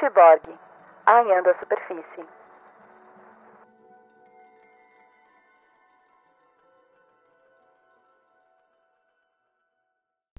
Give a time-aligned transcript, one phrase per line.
[0.00, 0.58] Cyborg,
[1.04, 2.26] arranhando a superfície.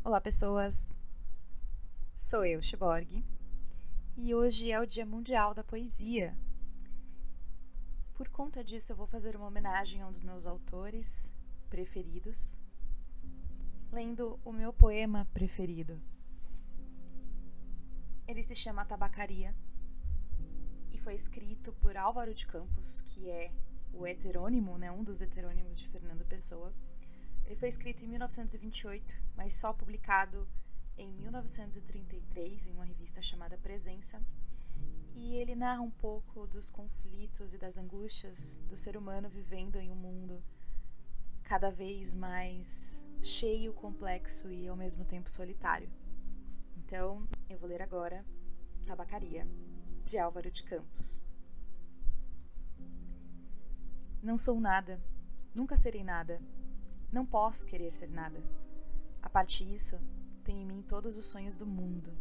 [0.03, 0.91] Olá, pessoas!
[2.17, 3.23] Sou eu, Cyborg,
[4.17, 6.35] e hoje é o Dia Mundial da Poesia.
[8.15, 11.31] Por conta disso, eu vou fazer uma homenagem a um dos meus autores
[11.69, 12.59] preferidos,
[13.91, 16.01] lendo o meu poema preferido.
[18.31, 19.53] Ele se chama Tabacaria
[20.89, 23.51] e foi escrito por Álvaro de Campos, que é
[23.91, 26.73] o heterônimo, né, um dos heterônimos de Fernando Pessoa.
[27.45, 30.47] Ele foi escrito em 1928, mas só publicado
[30.97, 34.23] em 1933 em uma revista chamada Presença.
[35.13, 39.91] E ele narra um pouco dos conflitos e das angústias do ser humano vivendo em
[39.91, 40.41] um mundo
[41.43, 45.91] cada vez mais cheio, complexo e ao mesmo tempo solitário.
[46.93, 48.25] Então, eu vou ler agora
[48.85, 49.47] Tabacaria,
[50.03, 51.23] de Álvaro de Campos.
[54.21, 55.01] Não sou nada,
[55.55, 56.41] nunca serei nada,
[57.09, 58.43] não posso querer ser nada.
[59.21, 60.01] A parte disso,
[60.43, 62.13] tenho em mim todos os sonhos do mundo.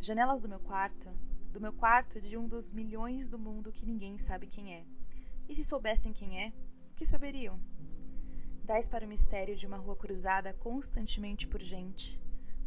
[0.00, 1.10] Janelas do meu quarto,
[1.52, 4.86] do meu quarto de um dos milhões do mundo que ninguém sabe quem é.
[5.46, 6.54] E se soubessem quem é,
[6.90, 7.60] o que saberiam?
[8.64, 12.18] Dez para o mistério de uma rua cruzada constantemente por gente,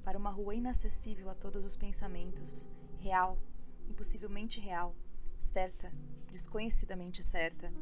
[0.06, 3.40] para uma rua inacessível a todos os pensamentos, real,
[3.90, 4.96] impossivelmente real,
[5.40, 5.92] certa,
[6.32, 7.74] desconhecidamente certa,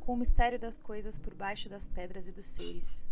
[0.00, 3.06] com o mistério das coisas por baixo das pedras e dos seres,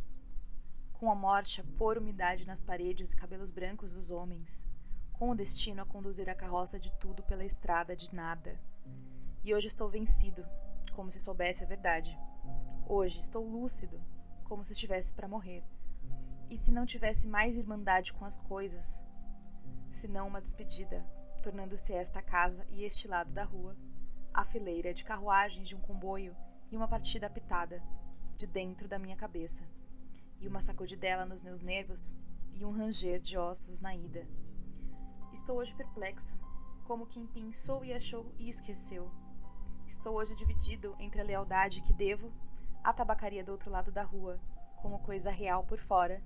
[0.94, 4.66] com a morte a pôr umidade nas paredes e cabelos brancos dos homens,
[5.12, 8.58] com o destino a conduzir a carroça de tudo pela estrada de nada.
[9.44, 10.42] E hoje estou vencido,
[10.94, 12.18] como se soubesse a verdade.
[12.88, 14.02] Hoje estou lúcido,
[14.44, 15.62] como se estivesse para morrer.
[16.48, 19.04] E se não tivesse mais irmandade com as coisas,
[19.90, 21.04] senão uma despedida,
[21.42, 23.76] tornando-se esta casa e este lado da rua,
[24.32, 26.36] a fileira de carruagens de um comboio
[26.70, 27.82] e uma partida apitada,
[28.36, 29.64] de dentro da minha cabeça,
[30.38, 32.16] e uma sacudidela nos meus nervos
[32.54, 34.26] e um ranger de ossos na ida.
[35.32, 36.38] Estou hoje perplexo,
[36.84, 39.10] como quem pensou e achou e esqueceu.
[39.86, 42.32] Estou hoje dividido entre a lealdade que devo
[42.84, 44.40] à tabacaria do outro lado da rua,
[44.80, 46.22] como coisa real por fora,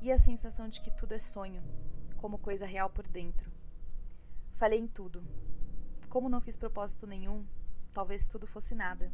[0.00, 1.62] e a sensação de que tudo é sonho,
[2.16, 3.50] como coisa real por dentro.
[4.54, 5.22] Falei em tudo.
[6.08, 7.46] Como não fiz propósito nenhum,
[7.92, 9.12] talvez tudo fosse nada.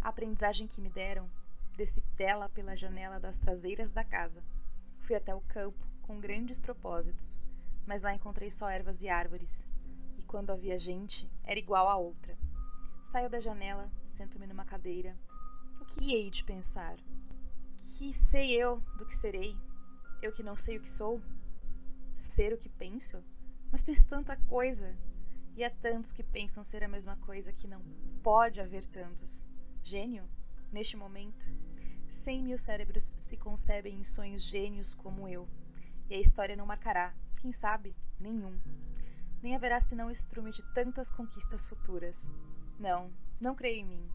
[0.00, 1.28] A aprendizagem que me deram,
[1.76, 4.42] desci dela pela janela das traseiras da casa.
[5.00, 7.42] Fui até o campo com grandes propósitos,
[7.86, 9.66] mas lá encontrei só ervas e árvores,
[10.18, 12.36] e quando havia gente, era igual a outra.
[13.04, 15.16] Saio da janela, sento-me numa cadeira.
[15.80, 16.96] O que hei de pensar?
[17.76, 19.56] Que sei eu do que serei?
[20.20, 21.22] Eu que não sei o que sou?
[22.14, 23.22] Ser o que penso?
[23.70, 24.96] Mas penso tanta coisa.
[25.56, 27.82] E há tantos que pensam ser a mesma coisa que não
[28.22, 29.46] pode haver tantos.
[29.82, 30.28] Gênio?
[30.72, 31.46] Neste momento,
[32.08, 35.48] cem mil cérebros se concebem em sonhos gênios como eu.
[36.10, 38.58] E a história não marcará, quem sabe, nenhum.
[39.40, 42.30] Nem haverá senão estrume de tantas conquistas futuras.
[42.78, 44.10] Não, não creio em mim.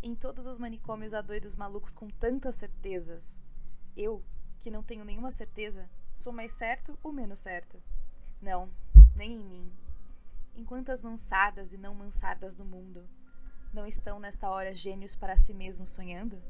[0.00, 3.42] Em todos os manicômios há doidos malucos com tantas certezas.
[3.96, 4.22] Eu,
[4.58, 7.80] que não tenho nenhuma certeza, sou mais certo ou menos certo?
[8.40, 8.68] Não,
[9.14, 9.72] nem em mim.
[10.54, 13.08] Em quantas mansardas e não mansardas do mundo
[13.72, 16.42] não estão nesta hora gênios para si mesmos sonhando?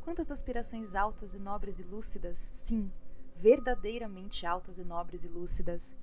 [0.00, 2.90] Quantas aspirações altas e nobres e lúcidas, sim,
[3.36, 5.96] verdadeiramente altas e nobres e lúcidas,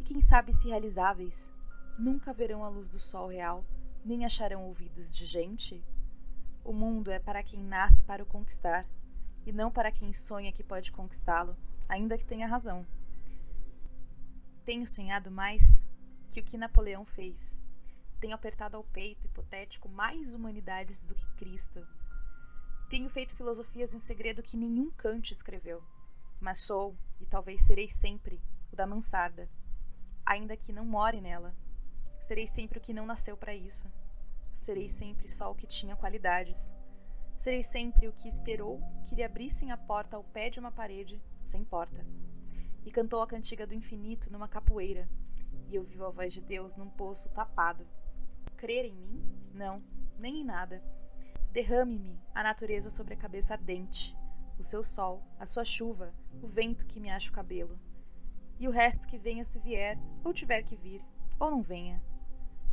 [0.00, 1.52] e quem sabe se realizáveis,
[1.98, 3.64] nunca verão a luz do sol real,
[4.04, 5.82] nem acharão ouvidos de gente?
[6.64, 8.86] O mundo é para quem nasce para o conquistar,
[9.46, 11.56] e não para quem sonha que pode conquistá-lo,
[11.88, 12.86] ainda que tenha razão.
[14.64, 15.84] Tenho sonhado mais
[16.30, 17.60] que o que Napoleão fez.
[18.18, 21.86] Tenho apertado ao peito hipotético mais humanidades do que Cristo.
[22.88, 25.82] Tenho feito filosofias em segredo que nenhum Kant escreveu.
[26.40, 28.40] Mas sou, e talvez serei sempre,
[28.72, 29.48] o da mansarda.
[30.24, 31.54] Ainda que não more nela.
[32.20, 33.92] Serei sempre o que não nasceu para isso.
[34.52, 36.74] Serei sempre só o que tinha qualidades.
[37.36, 41.20] Serei sempre o que esperou que lhe abrissem a porta ao pé de uma parede,
[41.42, 42.04] sem porta.
[42.84, 45.08] E cantou a cantiga do infinito numa capoeira,
[45.68, 47.86] e ouviu a voz de Deus num poço tapado.
[48.56, 49.22] Crer em mim?
[49.52, 49.82] Não,
[50.18, 50.82] nem em nada.
[51.52, 54.16] Derrame-me a natureza sobre a cabeça ardente,
[54.58, 57.78] o seu sol, a sua chuva, o vento que me acha o cabelo.
[58.58, 61.02] E o resto que venha se vier, ou tiver que vir,
[61.38, 62.02] ou não venha.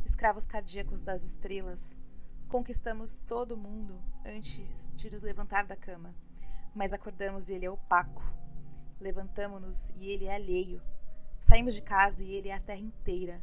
[0.04, 1.98] Escravos cardíacos das estrelas,
[2.52, 6.14] conquistamos todo mundo antes de nos levantar da cama,
[6.74, 8.22] mas acordamos e ele é opaco.
[9.00, 10.82] Levantamo-nos e ele é alheio.
[11.40, 13.42] Saímos de casa e ele é a terra inteira.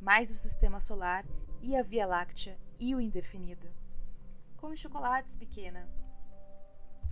[0.00, 1.26] mais o sistema solar
[1.60, 3.68] e a Via Láctea e o indefinido.
[4.56, 5.86] Come chocolates, pequena.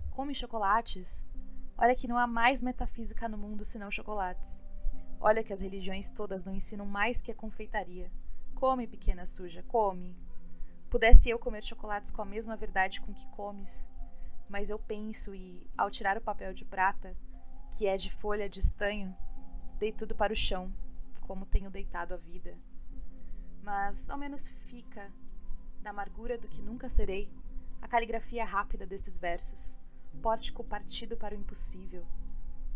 [0.09, 1.23] Come chocolates.
[1.77, 4.63] Olha que não há mais metafísica no mundo senão chocolates.
[5.19, 8.11] Olha que as religiões todas não ensinam mais que a confeitaria.
[8.55, 10.24] Come, pequena suja, come.
[10.95, 13.89] Pudesse eu comer chocolates com a mesma verdade com que comes,
[14.47, 17.13] mas eu penso e, ao tirar o papel de prata,
[17.69, 19.13] que é de folha de estanho,
[19.77, 20.73] dei tudo para o chão,
[21.19, 22.57] como tenho deitado a vida.
[23.61, 25.11] Mas ao menos fica,
[25.81, 27.29] da amargura do que nunca serei,
[27.81, 29.77] a caligrafia rápida desses versos,
[30.21, 32.07] pórtico partido para o impossível.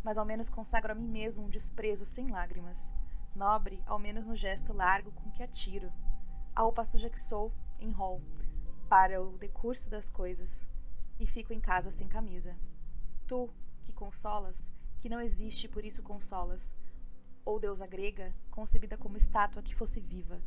[0.04, 2.94] Mas ao menos consagro a mim mesmo um desprezo sem lágrimas,
[3.34, 5.90] nobre ao menos no gesto largo com que atiro.
[6.54, 8.22] A roupa suja que sou, em rol,
[8.88, 10.68] para o decurso das coisas,
[11.20, 12.58] e fico em casa sem camisa.
[13.28, 13.50] Tu,
[13.82, 16.76] que consolas, que não existe por isso consolas,
[17.46, 20.42] ou deusa grega, concebida como estátua que fosse viva,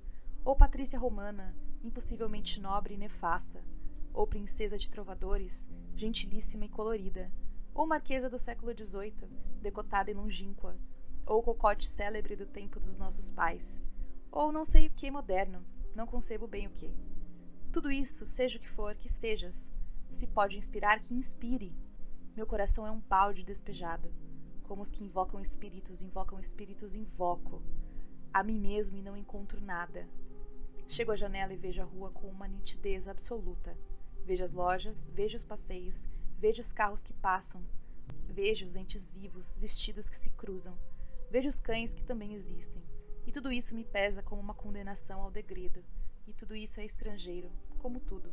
[0.44, 3.64] ou patrícia romana, impossivelmente nobre e nefasta,
[4.12, 7.32] ou princesa de trovadores, gentilíssima e colorida,
[7.74, 9.28] ou marquesa do século XVIII,
[9.60, 10.76] decotada e longínqua,
[11.24, 13.82] ou cocote célebre do tempo dos nossos pais,
[14.30, 15.64] ou não sei o que moderno,
[15.94, 16.92] não concebo bem o que.
[17.72, 19.72] Tudo isso, seja o que for, que sejas,
[20.10, 21.74] se pode inspirar, que inspire.
[22.36, 24.12] Meu coração é um balde despejado.
[24.64, 27.62] Como os que invocam espíritos, invocam espíritos, invoco.
[28.30, 30.06] A mim mesmo e não encontro nada.
[30.86, 33.74] Chego à janela e vejo a rua com uma nitidez absoluta.
[34.22, 37.64] Vejo as lojas, vejo os passeios, vejo os carros que passam,
[38.28, 40.78] vejo os entes vivos, vestidos que se cruzam,
[41.30, 42.84] vejo os cães que também existem.
[43.26, 45.82] E tudo isso me pesa como uma condenação ao degredo
[46.26, 48.32] e tudo isso é estrangeiro, como tudo.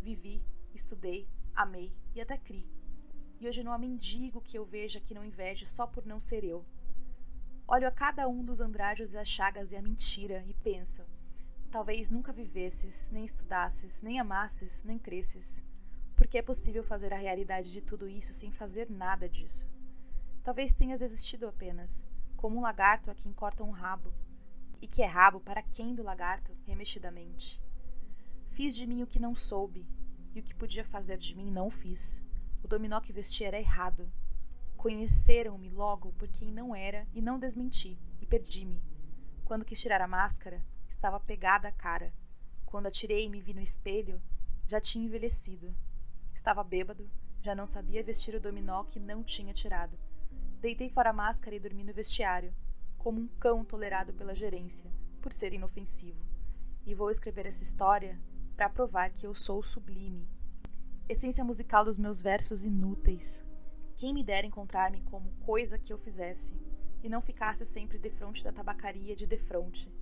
[0.00, 2.68] Vivi, estudei, amei e até cri.
[3.40, 6.44] E hoje não há mendigo que eu veja que não inveje só por não ser
[6.44, 6.64] eu.
[7.66, 11.04] Olho a cada um dos andrajos e as chagas e a mentira e penso:
[11.70, 15.64] talvez nunca vivesses, nem estudasses, nem amasses, nem cresces.
[16.14, 19.68] Porque é possível fazer a realidade de tudo isso sem fazer nada disso.
[20.42, 22.04] Talvez tenhas existido apenas,
[22.36, 24.12] como um lagarto a quem corta um rabo,
[24.82, 27.62] e que é rabo para quem do lagarto, remexidamente.
[28.48, 29.86] Fiz de mim o que não soube,
[30.34, 32.22] e o que podia fazer de mim não fiz.
[32.64, 34.12] O dominó que vesti era errado.
[34.76, 38.82] Conheceram-me logo por quem não era e não desmenti, e perdi-me.
[39.44, 42.12] Quando quis tirar a máscara, estava pegada a cara.
[42.66, 44.20] Quando atirei e me vi no espelho,
[44.66, 45.72] já tinha envelhecido.
[46.34, 47.08] Estava bêbado,
[47.40, 49.96] já não sabia vestir o dominó que não tinha tirado.
[50.60, 52.54] Deitei fora a máscara e dormi no vestiário,
[53.02, 54.88] como um cão tolerado pela gerência,
[55.20, 56.24] por ser inofensivo.
[56.86, 58.16] E vou escrever essa história
[58.54, 60.28] para provar que eu sou sublime.
[61.08, 63.44] Essência musical dos meus versos inúteis.
[63.96, 66.54] Quem me dera encontrar-me como coisa que eu fizesse,
[67.02, 69.92] e não ficasse sempre defronte da tabacaria de defronte,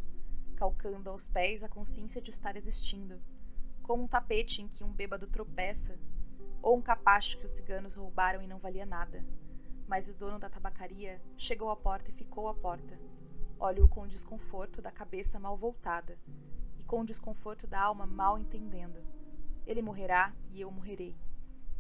[0.55, 3.19] calcando aos pés a consciência de estar existindo,
[3.83, 5.99] como um tapete em que um bêbado tropeça,
[6.61, 9.25] ou um capacho que os ciganos roubaram e não valia nada
[9.91, 12.97] mas o dono da tabacaria chegou à porta e ficou à porta.
[13.59, 16.17] Olho-o com desconforto da cabeça mal voltada
[16.79, 19.05] e com desconforto da alma mal entendendo.
[19.67, 21.19] Ele morrerá e eu morrerei.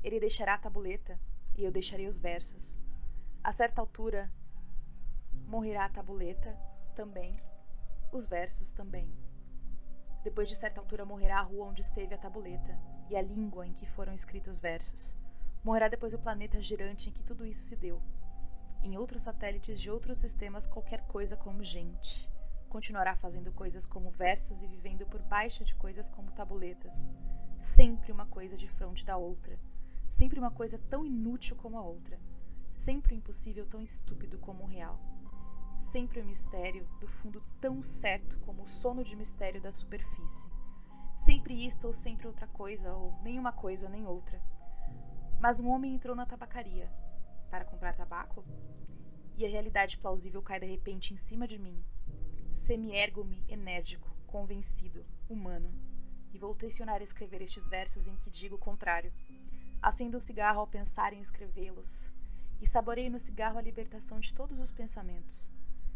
[0.02, 1.20] Ele deixará a tabuleta
[1.56, 2.80] e eu deixarei os versos.
[3.44, 4.28] A certa altura,
[5.46, 6.58] morrerá a tabuleta
[6.96, 7.36] também,
[8.10, 9.08] os versos também.
[10.24, 12.76] Depois de certa altura, morrerá a rua onde esteve a tabuleta
[13.08, 15.16] e a língua em que foram escritos os versos.
[15.62, 18.00] Morrerá depois o planeta girante em que tudo isso se deu.
[18.82, 22.30] Em outros satélites de outros sistemas, qualquer coisa como gente.
[22.70, 27.06] Continuará fazendo coisas como versos e vivendo por baixo de coisas como tabuletas.
[27.58, 29.60] Sempre uma coisa de fronte da outra.
[30.08, 32.18] Sempre uma coisa tão inútil como a outra.
[32.72, 34.98] Sempre o impossível tão estúpido como o real.
[35.90, 40.48] Sempre o mistério do fundo tão certo como o sono de mistério da superfície.
[41.16, 44.40] Sempre isto ou sempre outra coisa, ou nenhuma coisa nem outra
[45.40, 46.92] mas um homem entrou na tabacaria
[47.50, 48.44] para comprar tabaco
[49.38, 51.82] e a realidade plausível cai de repente em cima de mim.
[52.52, 55.74] Semi-ergo-me enérgico, convencido, humano,
[56.30, 59.10] e vou tensionar a escrever estes versos em que digo o contrário.
[59.80, 62.12] Acendo um cigarro ao pensar em escrevê-los,
[62.60, 65.50] e saboreio no cigarro a libertação de todos os pensamentos.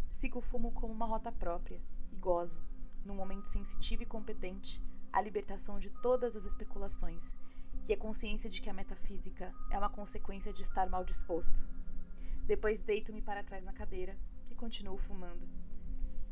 [0.09, 2.65] Sigo o fumo como uma rota própria, e gozo,
[3.05, 4.83] num momento sensitivo e competente,
[5.13, 7.39] a libertação de todas as especulações
[7.87, 11.69] e a consciência de que a metafísica é uma consequência de estar mal disposto.
[12.47, 14.17] Depois deito-me para trás na cadeira
[14.51, 15.49] e continuo fumando.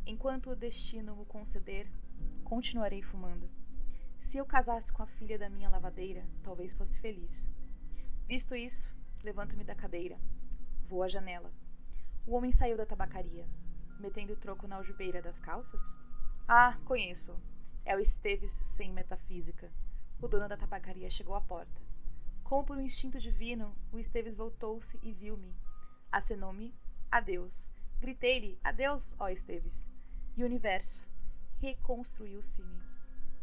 [0.07, 1.91] Enquanto o destino o conceder,
[2.45, 3.49] continuarei fumando.
[4.19, 7.51] Se eu casasse com a filha da minha lavadeira, talvez fosse feliz.
[8.27, 8.95] Visto isso,
[9.25, 10.19] levanto-me da cadeira.
[10.89, 11.53] Vou à janela.
[12.27, 13.49] O homem saiu da tabacaria,
[13.99, 15.97] metendo o troco na algibeira das calças?
[16.47, 17.37] Ah, conheço.
[17.85, 19.73] É o Esteves sem metafísica.
[20.23, 21.83] O dono da tabacaria chegou à porta.
[22.45, 25.53] Como por um instinto divino, o Esteves voltou-se e viu-me.
[26.13, 26.73] Acenou-me.
[27.11, 27.73] Adeus.
[28.01, 29.91] Gritei-lhe: Adeus, ó Esteves.
[30.37, 31.09] E o universo
[31.61, 32.81] reconstruiu-se-me,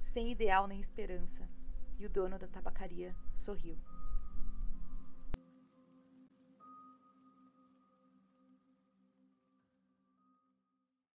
[0.01, 1.45] sem ideal nem esperança.
[1.99, 3.77] E o dono da tabacaria sorriu.